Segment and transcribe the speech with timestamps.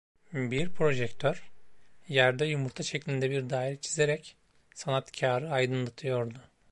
[0.33, 1.51] Bir projektör,
[2.07, 4.35] yerde yumurta şeklinde bir daire çizerek,
[4.75, 6.37] sanatkârı aydınlatıyordu.